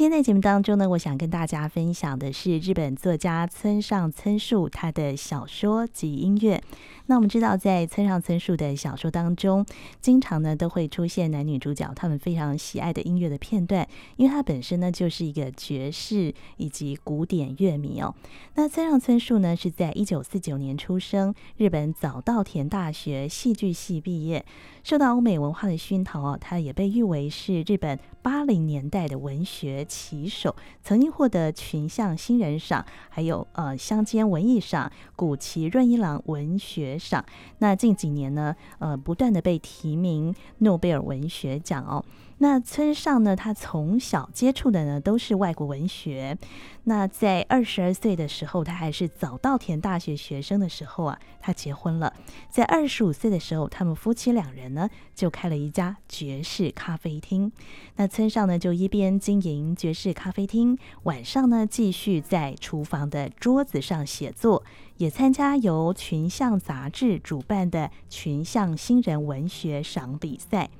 [0.00, 6.58] 今天在节目当中呢，我想跟大家分享的是日本作家村上春树他的小说及音乐。
[7.04, 9.62] 那我们知道，在村上春树的小说当中，
[10.00, 13.86] 经常呢都会出现男女主角他们非常喜爱的音乐的片段，
[14.16, 18.14] 因为他本身呢就是一个爵士以及古典乐迷哦。
[18.54, 24.46] 那村上春树呢是在一九四九年出生，日本早稻田大学戏剧系毕业，
[24.82, 30.54] 受到欧美文化的熏陶哦，他也被誉为是日本八零年代的文学旗手，
[30.84, 37.24] 曾经获得群像新人赏，还有呃乡间文艺赏、古奇润一郎文学赏。
[37.58, 42.04] 那近几年呢，呃，不断的被提名诺贝尔文学奖哦。
[42.42, 46.38] 那村上呢，他从小接触的呢都是外国文学。
[46.84, 52.10] 那在二十二岁的时候，他还是早稻田大学学生的时候啊，他结婚了。
[52.48, 57.52] 在二十五岁的时候，他们夫妻两人呢就开了一家爵士咖啡厅。
[57.96, 64.64] 那村上呢就一边经营爵士咖啡厅，晚上呢继续在厨房的桌子上写作，
[64.96, 70.70] 也参加由群像杂志主办的群像新人文学赏比赛。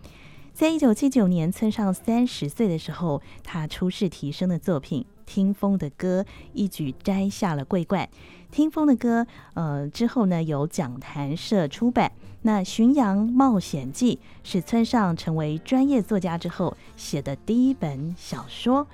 [0.60, 6.22] 在一九七九年，村上三十岁的时候，他初试啼声的作品《听风的歌》
[6.52, 8.06] 一举摘下了桂冠。
[8.54, 9.22] 《听风的歌》
[9.54, 12.12] 呃之后呢，由讲谈社出版。
[12.42, 14.16] 那《巡洋冒险记》
[14.46, 18.86] 是村上成为专业作家之后写的第一本小说。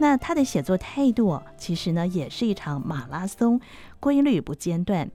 [0.00, 3.60] 那他的写作态度，其实呢也是一场马拉松，
[4.00, 5.08] 规律不间断。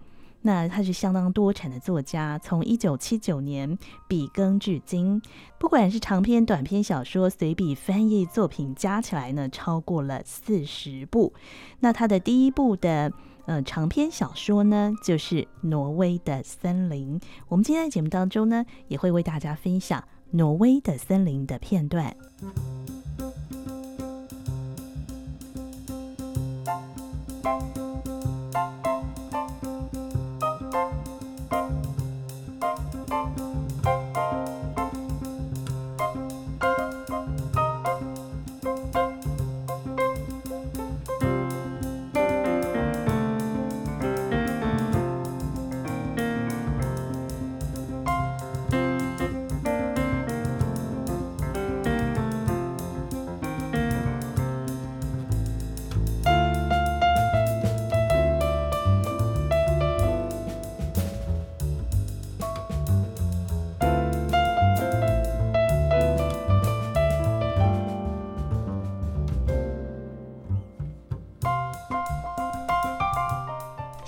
[0.43, 5.21] 那他是相当多产的作家，从一九七九年笔耕至今，
[5.59, 11.31] 不管是长篇、短篇小说、随笔、翻译作品，加起来呢超过了四十部。
[11.79, 13.11] 那他的第一部的
[13.45, 17.19] 呃长篇小说呢，就是《挪威的森林》。
[17.47, 19.99] 我们今天在节目当中呢，也会为大家分享
[20.31, 22.15] 《挪威的森林》的片段。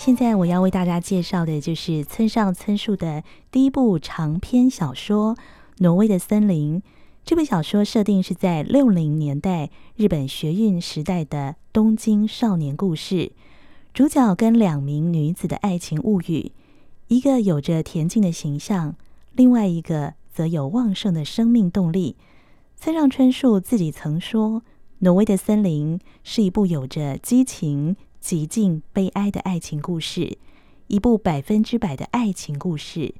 [0.05, 5.33] 现在我要为大家介绍的就是村上春树的第一部长篇小说
[5.77, 6.81] 《挪威的森林》。
[7.23, 13.31] 这部小说设定是在六零年代日本学运时代的东京少年故事，
[13.93, 16.51] 主角跟两名女子的爱情物语，
[17.07, 18.97] 一个有着恬静的形象，
[19.31, 22.17] 另外一个则有旺盛的生命动力。
[22.75, 24.59] 村上春树自己曾说，
[24.99, 27.95] 《挪威的森林》是一部有着激情。
[28.23, 30.37] 极尽悲哀的爱情故事，
[30.87, 33.13] 一部百分之百的爱情故事。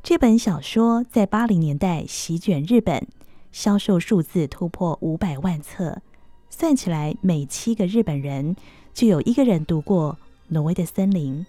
[0.00, 3.08] 这本小说在八零年代席卷日本，
[3.50, 6.00] 销售数字突破五百万册，
[6.48, 8.54] 算起来每七个日本人
[8.94, 10.16] 就有一个人读过
[10.50, 11.44] 《挪威的森林》。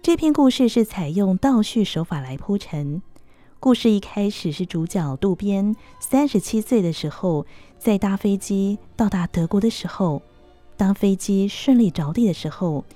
[0.00, 3.02] 这篇故事是采用倒叙手法来铺陈。
[3.60, 7.44] 故事一开始是主角渡边三十七岁的时候，
[7.78, 10.22] 在搭飞机到达德国的时候。
[10.80, 12.86] 当飞机顺利着地的时候，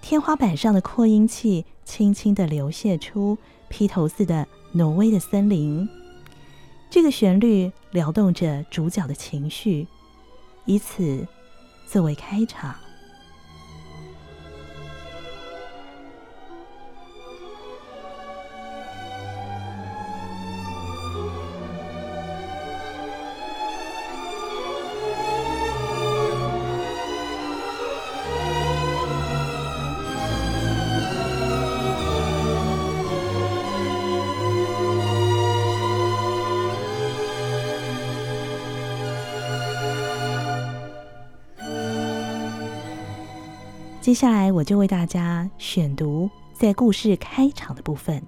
[0.00, 3.36] 天花板上的扩音器轻轻地流泻出
[3.68, 5.86] 披头似的挪威的森林。
[6.88, 9.86] 这个旋律撩动着主角的情绪，
[10.64, 11.28] 以此
[11.86, 12.74] 作为开场。
[44.06, 48.22] 接下来，我就为大家选读在故事开场的部分。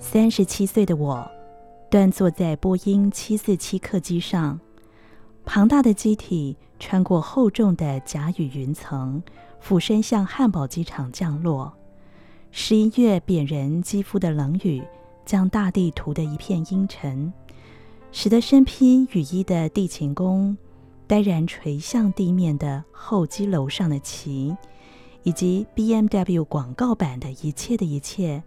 [0.00, 1.24] 三十七岁的我，
[1.88, 4.58] 端坐在波音七四七客机上，
[5.44, 9.22] 庞大的机体穿过厚重的甲雨云层，
[9.60, 11.72] 俯身向汉堡机场降落。
[12.50, 14.82] 十一月扁人肌肤的冷雨
[15.26, 17.32] 将大地涂得一片阴沉，
[18.10, 20.56] 使得身披雨衣的地勤工
[21.06, 24.56] 呆然垂向地面的候机楼上的旗，
[25.22, 28.42] 以及 BMW 广告版的一切的一切，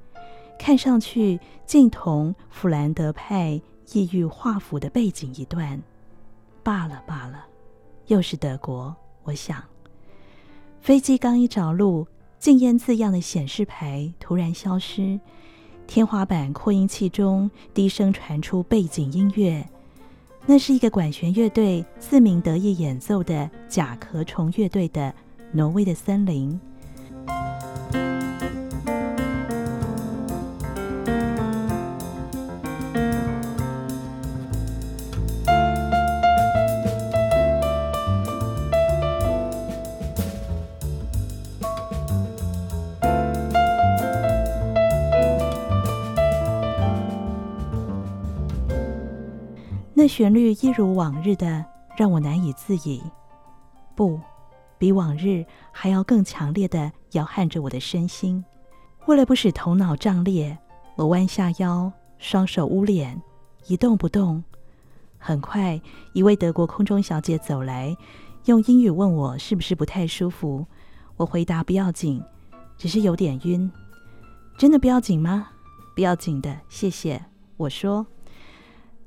[0.58, 3.62] 看上去竟同弗兰德派
[3.94, 5.82] 异域画幅的背景一段。
[6.64, 7.46] 罢了罢了，
[8.08, 8.96] 又是德国。
[9.24, 9.64] 我想，
[10.82, 12.08] 飞机刚一着陆。
[12.40, 15.20] 禁烟字样的显示牌突然消失，
[15.86, 19.64] 天花板扩音器中低声传出背景音乐，
[20.48, 25.10] 那是一个管弦乐队自鸣得意演奏的甲壳虫乐队的
[25.52, 26.60] 《挪威的森林》。
[50.02, 51.64] 那旋律一如往日的
[51.96, 53.04] 让我难以自已，
[53.94, 54.20] 不，
[54.80, 58.44] 比往日还要更强烈的摇撼着我的身心。
[59.06, 60.58] 为了不使头脑胀裂，
[60.96, 63.22] 我弯下腰，双手捂脸，
[63.68, 64.44] 一动不动。
[65.20, 65.80] 很快，
[66.14, 67.96] 一位德国空中小姐走来，
[68.46, 70.66] 用英语问我是不是不太舒服。
[71.16, 72.20] 我回答不要紧，
[72.76, 73.72] 只是有点晕。
[74.58, 75.50] 真的不要紧吗？
[75.96, 77.24] 不要紧的，谢谢。
[77.56, 78.04] 我说。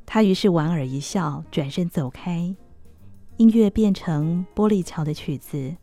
[0.07, 2.55] 他于是莞尔一笑，转身走开。
[3.37, 5.75] 音乐变成玻璃桥的曲子，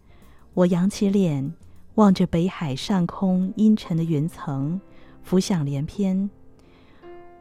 [0.54, 1.54] 我扬起脸，
[1.96, 4.80] 望着北海上空阴沉的云层，
[5.22, 6.30] 浮想联翩。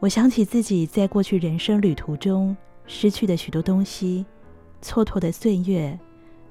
[0.01, 2.57] 我想起自己在过去人生旅途中
[2.87, 4.25] 失去的许多东西，
[4.83, 5.97] 蹉跎的岁月，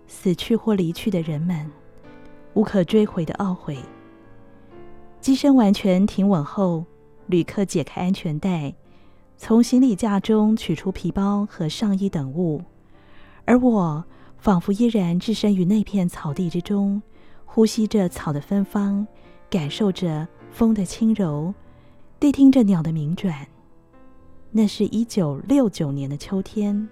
[0.07, 1.69] 死去或离去的人们，
[2.53, 3.77] 无可追回的懊悔。
[5.19, 6.85] 机身完全停稳后，
[7.27, 8.73] 旅客解开安全带。
[9.41, 12.61] 从行李架中取出皮包和上衣等物，
[13.45, 14.03] 而我
[14.37, 17.01] 仿佛依然置身于那片草地之中，
[17.45, 19.07] 呼吸着草的芬芳，
[19.49, 21.53] 感受着风的轻柔，
[22.19, 23.47] 谛听着鸟的鸣转。
[24.51, 26.89] 那是一九六九年的秋天，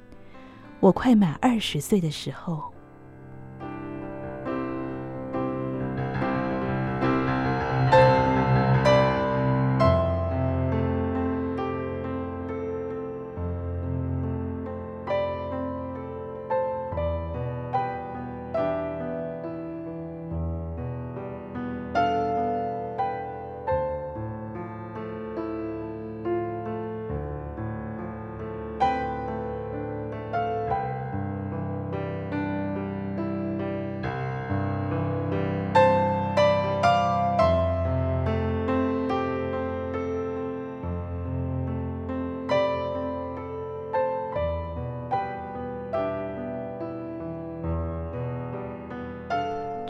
[0.80, 2.64] 我快满二十岁的时候。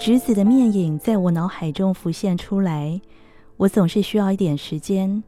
[0.08, 3.02] 侄子的面影在我脑海中浮现出来，
[3.58, 5.22] 我总是需要一点时间，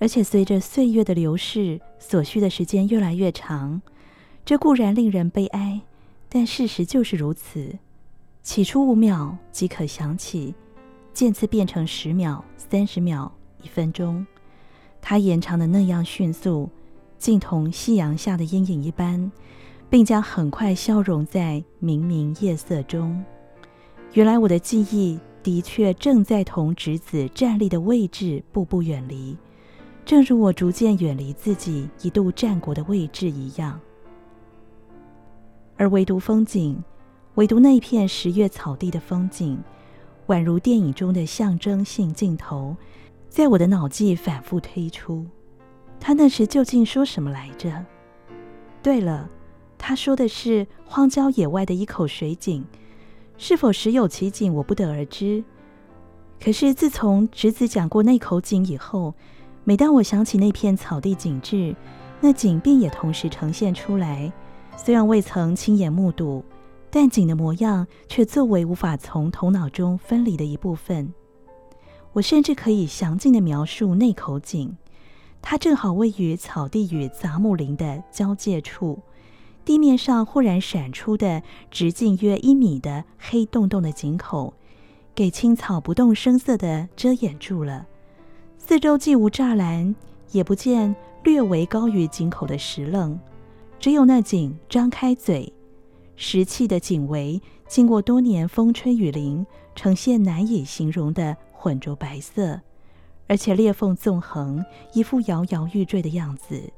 [0.00, 3.80] 而且随着岁月的流逝，所需的时间越来越长。
[4.44, 5.80] 这固然令人悲哀，
[6.28, 7.78] 但事实就是如此。
[8.42, 10.52] 起初五秒即可想起，
[11.14, 14.26] 渐次变成十秒、三十秒、一分钟，
[15.00, 16.68] 它延长的那样迅速，
[17.16, 19.30] 竟同夕阳下的阴影一般，
[19.88, 23.24] 并将很快消融在明明夜色中。
[24.12, 29.36] 原来我的记忆的确正在同侄子站立的位置步步远离，
[30.04, 33.78] 正如我逐渐远离自己一度站过的位置一样。
[35.76, 36.82] 而唯独风景，
[37.34, 39.62] 唯独那片十月草地的风景，
[40.28, 42.74] 宛如电影中的象征性镜头，
[43.28, 45.26] 在我的脑际反复推出。
[46.00, 47.84] 他那时究竟说什么来着？
[48.82, 49.28] 对了，
[49.76, 52.64] 他说的是荒郊野外的一口水井。
[53.38, 55.44] 是否实有其景，我不得而知。
[56.42, 59.14] 可是自从侄子讲过那口井以后，
[59.64, 61.74] 每当我想起那片草地景致，
[62.20, 64.32] 那井便也同时呈现出来。
[64.76, 66.44] 虽然未曾亲眼目睹，
[66.90, 71.12] 但井的模样却作为无法从头脑中分离的一部分。
[72.12, 74.76] 我甚至可以详尽地描述那口井，
[75.42, 78.98] 它正好位于草地与杂木林的交界处。
[79.66, 81.42] 地面上忽然闪出的
[81.72, 84.54] 直径约一米的黑洞洞的井口，
[85.12, 87.84] 给青草不动声色地遮掩住了。
[88.58, 89.92] 四周既无栅栏，
[90.30, 90.94] 也不见
[91.24, 93.18] 略微高于井口的石棱，
[93.80, 95.52] 只有那井张开嘴，
[96.14, 99.44] 石砌的井围经过多年风吹雨淋，
[99.74, 102.60] 呈现难以形容的浑浊白色，
[103.26, 106.72] 而且裂缝纵横，一副摇摇欲坠的样子。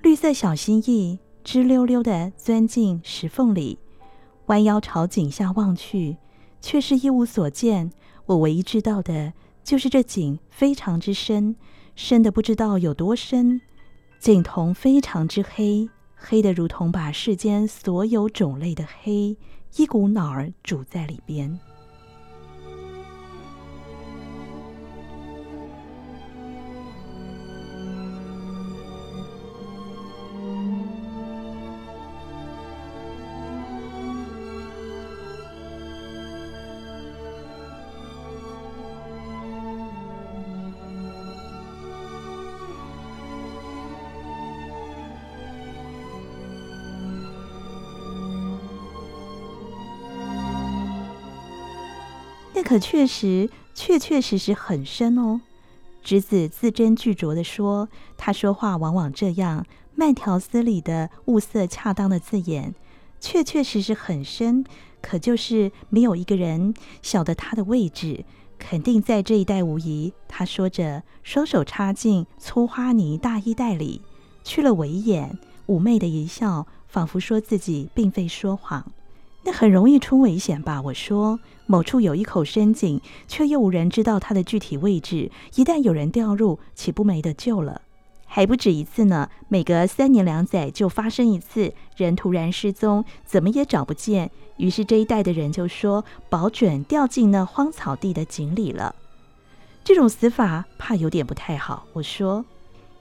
[0.00, 3.78] 绿色小蜥蜴直溜溜地钻进石缝里，
[4.46, 6.16] 弯腰朝井下望去，
[6.60, 7.90] 却是一无所见。
[8.26, 9.32] 我唯一知道的
[9.64, 11.56] 就是这井非常之深，
[11.94, 13.60] 深的不知道有多深。
[14.18, 19.36] 井瞳非常之黑，黑得如同把世间所有种类的黑
[19.76, 21.58] 一股脑儿煮在里边。
[52.58, 55.40] 那可确实，确确实实很深哦。
[56.02, 57.88] 侄子字斟句酌地说
[58.18, 62.74] ：“他说话往往这样，慢条斯理的，物色恰当的字眼，
[63.20, 64.64] 确确实实很深。
[65.00, 68.24] 可就是没有一个人晓得他的位置，
[68.58, 74.02] 肯定在这一带无疑。”他说着，双手插进粗花呢大衣袋里，
[74.42, 75.38] 去了尾眼，
[75.68, 78.90] 妩媚的一笑，仿佛说自己并非说谎。
[79.44, 80.82] 那很容易出危险吧？
[80.86, 81.38] 我说。
[81.70, 85.30] 某处有一口深井，却又无人知道它的具体位置。
[85.54, 87.82] 一旦有人掉入，岂不没得救了？
[88.24, 89.28] 还不止一次呢。
[89.48, 94.30] 每隔三年两载就发生一次，人突然失踪，怎么也找不见。
[94.56, 98.94] 于是这一带的人就说，保准掉进那荒草地的井里了。
[99.84, 101.86] 这种死法怕有点不太好。
[101.92, 102.46] 我说，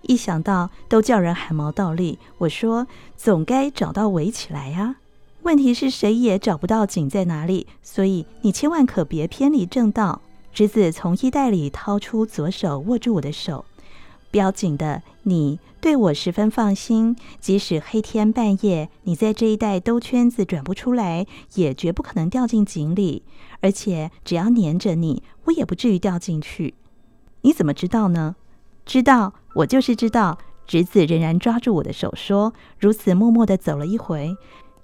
[0.02, 2.20] 一想到都叫人汗毛倒立。
[2.38, 4.98] 我说，总该找到围起来呀。
[5.44, 10.22] 问题是谁也找不到井在哪里，所以你千万可别偏离正道。
[10.54, 13.64] 侄子从衣袋里掏出左手，握住我的手，
[14.32, 15.04] 标紧的。
[15.24, 23.24] 你对我十分放心，即使黑天半夜你在这一带兜圈子转不出来，也绝不可能掉进井里。
[23.62, 26.74] 而且只要黏着你，我也不至于掉进去。
[27.42, 28.36] 你怎么知道呢？
[28.86, 30.38] 知道，我就是知道。
[30.66, 34.36] 侄子仍然抓住我的手说，如此默默地走了一回。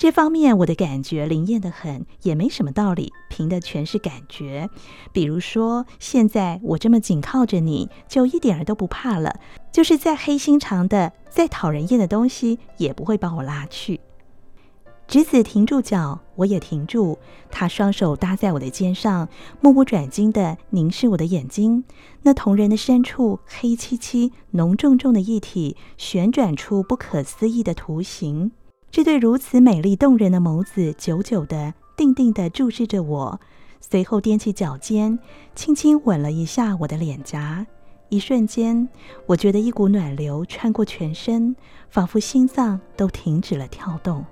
[0.04, 4.70] 这方面我的感觉灵验得很，也没什么道理，凭的全是感觉。
[5.14, 9.40] 比如说，现在我这么紧靠着你，就一点儿都不怕了。
[9.72, 14.02] 就是再黑心肠的、再讨人厌的东西，也不会把我拉去。
[15.08, 17.18] 侄子停住脚，我也停住。
[17.50, 19.30] 他双手搭在我的肩上，
[19.62, 21.86] 目不转睛地凝视我的眼睛。
[22.24, 28.52] 那瞳仁的深处，黑漆漆、浓重重的一体，旋转出不可思议的图形。
[28.94, 33.40] 这对如此美丽动人的眸子，久久的、定定的注视着我，
[33.82, 35.18] 随后踮起脚尖，
[35.56, 37.66] 轻轻吻了一下我的脸颊。
[38.10, 38.88] 一瞬间，
[39.26, 41.56] 我觉得一股暖流穿过全身，
[41.90, 44.24] 仿佛心脏都停止了跳动。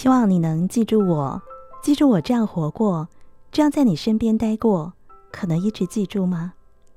[0.00, 1.42] 希望你能记住我，
[1.82, 3.06] 记住我这样活过，
[3.52, 4.94] 这样在你身边待过，
[5.30, 6.54] 可能一直记住吗？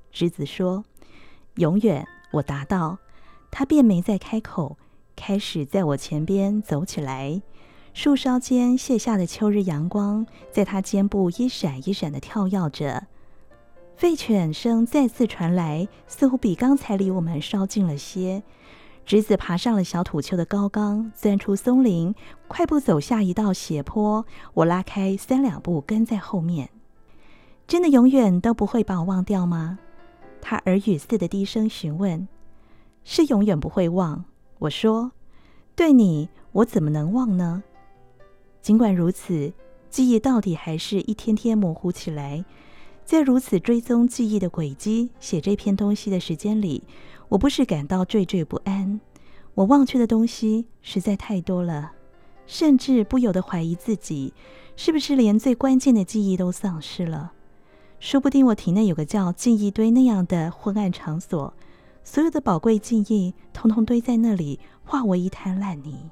[0.10, 0.86] 侄子说
[1.60, 2.98] ：“永远。”我答道。
[3.52, 4.78] 他便没再开口，
[5.18, 7.42] 开始在我前边走起来。
[7.94, 13.08] 树梢间卸下的秋日阳光，在他肩部一闪一闪地跳跃着。
[14.00, 18.44] 吠犬声再次传来，似乎比刚才离我们稍近了些。
[19.06, 22.16] 侄子爬上了小土丘的高岗，钻出松林，
[22.48, 24.26] 快步走下一道斜坡。
[24.54, 26.70] 我拉开三两步，跟在后面。
[27.68, 29.80] 真的永远都不会把我忘掉吗？
[30.42, 32.28] 他耳语似的低声询问。
[33.04, 34.24] 是永远不会忘。
[34.60, 35.12] 我说，
[35.76, 37.64] 对你，我怎么能忘呢？
[38.62, 39.52] 尽管如此，
[39.90, 42.46] 记忆到底还是一天天模糊起来。
[43.04, 46.84] 在如此追踪记忆的轨迹、写这篇东西的时间里，
[47.34, 49.00] 我不是感到惴惴不安。
[49.56, 51.94] 我忘却的东西实在太多了，
[52.46, 54.36] 甚至不由得怀疑自己，
[54.76, 57.32] 是不是连最关键的记忆都丧失了？
[58.00, 61.52] 说不定我体内有个叫记忆堆那样的昏暗场所，
[62.04, 66.12] 所有的宝贵记忆通通堆在那里，化为一滩烂泥。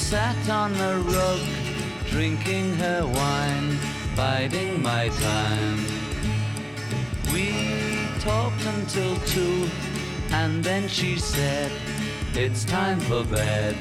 [0.00, 1.40] Sat on the rug,
[2.06, 3.78] drinking her wine,
[4.16, 5.78] biding my time.
[7.32, 7.46] We
[8.18, 9.68] talked until two,
[10.30, 11.70] and then she said,
[12.34, 13.76] It's time for bed.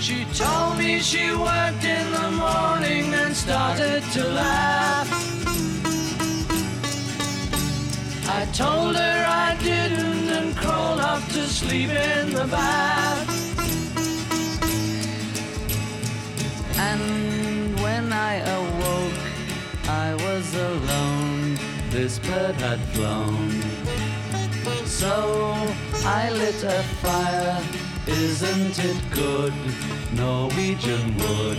[0.00, 5.31] She told me she worked in the morning and started to laugh.
[8.34, 13.28] I told her I didn't and crawled off to sleep in the bath.
[16.78, 19.20] And when I awoke,
[19.86, 21.58] I was alone.
[21.90, 23.50] This bird had flown.
[24.86, 25.54] So
[26.06, 27.62] I lit a fire.
[28.06, 29.54] Isn't it good?
[30.14, 31.58] Norwegian wood.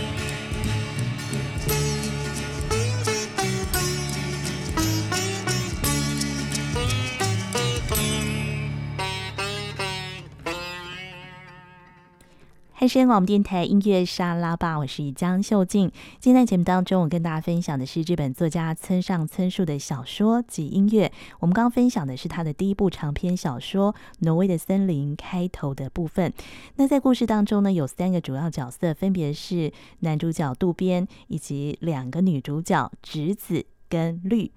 [12.84, 15.90] 汉声广播电台音乐沙拉吧，我是江秀静。
[16.20, 21.10] 今天在节目当中，我跟大家分享的是日本作家村上春树的小说及音乐。
[21.40, 26.30] 我们刚刚分享的是他的第一部长篇小说《挪威的森林》开头的部分。
[26.76, 34.52] 那在故事当中呢，有三个主要角色，分别是男主角渡边以及两个女主角直子跟绿。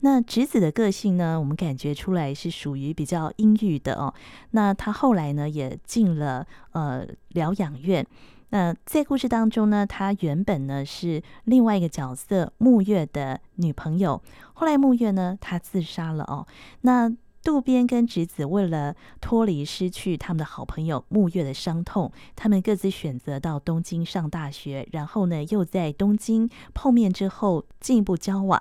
[0.00, 4.12] 那侄子的个性呢，我们感觉出来是属于比较阴郁的哦。
[4.52, 8.06] 那他后来呢，也进了呃疗养院。
[8.52, 14.20] 那在故事当中呢，他原本呢是另外一个角色木月的女朋友，
[14.54, 16.46] 后来木月呢，她自杀了哦。
[16.80, 17.08] 那
[17.42, 28.60] 渡边跟直子为了脱离失去他们的好朋友木月的伤痛，他们各自选择到东京上大学，然后呢，又在东京碰面之后进一步交往。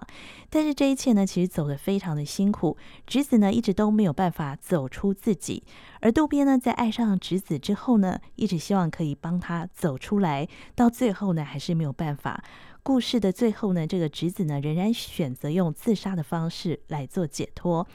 [0.49, 2.77] 但是这一切呢，其实走得非常的辛苦。
[3.05, 5.63] 直子呢，一直都没有办法走出自己，
[5.99, 12.41] 而渡边呢，在爱上直子之后呢，一直希望可以帮他走出来，到最后呢，还是没有办法。
[12.81, 17.85] 故事的最后呢，这个直子呢，仍然选择用自杀的方式来做解脱。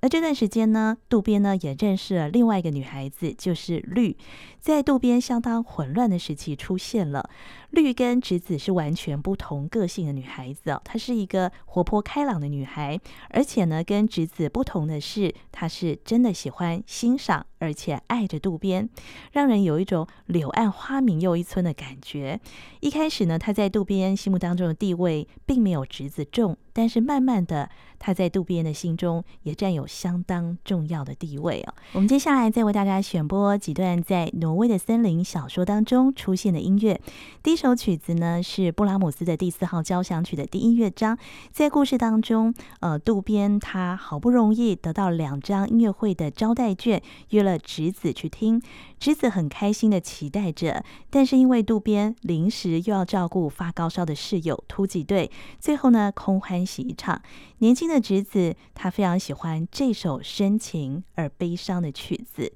[0.00, 4.16] 那这段时间呢，渡边呢也认识了另外一个女孩子，就是绿。
[4.60, 7.30] 在渡边相当混乱的时期出现了。
[7.70, 12.98] 绿跟直子是完全不同个性的女孩子哦，她是一个活泼开朗的女孩，
[13.30, 18.88] 而且呢，跟直子不同的是，她是真的喜欢欣赏，而且爱着渡边，
[19.32, 22.40] 让人有一种柳暗花明又一村的感觉。
[22.80, 31.74] 一开始呢，她在渡边心目当中的地位并没有直子重，但是慢慢的，他在渡边的心中也占有相当重要的地位哦。
[31.92, 37.00] 我们接下来再为大家选播几段在《挪威的森林》小说当中出现的音乐，
[37.44, 37.76] 第一首。
[37.76, 41.18] 曲子呢是布拉姆斯的第四号交响曲的第一乐章。
[41.52, 48.62] 在故事当中，呃，渡边他好不容易得到两张音乐会的招待券，约了直子去听。
[48.98, 55.30] 直子很开心的期待着，但是因为渡边临时又要照顾发高烧的室友突击队，
[55.60, 57.20] 最后呢空欢喜一场。
[57.58, 62.52] 年轻的侄子他非常喜欢这首深情而悲伤的曲子，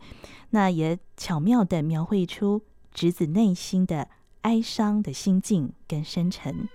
[0.50, 2.62] 那也巧妙地描绘出
[2.92, 4.08] 侄子内心的。
[4.42, 6.66] 哀伤的心境跟深沉。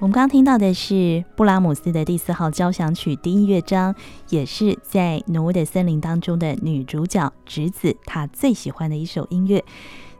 [0.00, 3.94] 我们刚刚听到的是布拉姆斯的第四号交响曲第一乐章，
[4.30, 9.62] 也是在挪威的森林当中的女主角直子她最喜欢的一首音乐。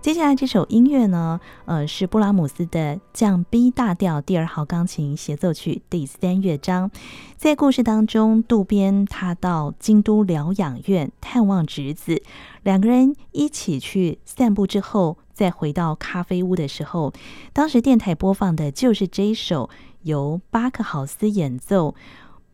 [0.03, 6.91] 接下来这首音乐呢，呃，是布拉姆斯的降 B 大调第二号钢琴协奏曲第三乐章。
[7.39, 12.23] 在故事当中，渡边他到京都疗养院探望直子，
[12.63, 15.17] 两个人一起去散步之后。
[15.41, 17.15] 再回到咖啡屋的时候，
[17.55, 19.71] 当时电台播放的就是这一首
[20.03, 21.95] 由巴克豪斯演奏、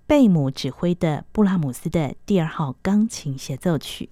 [0.07, 4.09] 贝姆指挥的布拉姆斯的第二号钢琴协奏曲。